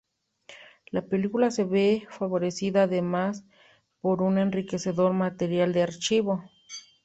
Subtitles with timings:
[0.89, 3.45] La película se ve favorecida además
[4.01, 6.43] por un enriquecedor material de archivo.